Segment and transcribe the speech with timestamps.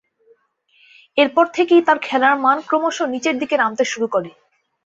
[1.17, 4.29] এরপর থেকেই তার খেলার মান ক্রমশঃ নিচের দিকে নামতে শুরু করে।